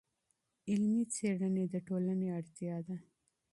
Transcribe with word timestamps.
علمي 0.69 1.03
څېړنې 1.13 1.65
د 1.73 1.75
ټولنې 1.87 2.27
اړتیا 2.37 2.77
ده. 2.87 2.97